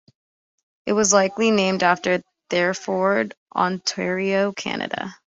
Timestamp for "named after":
1.51-2.23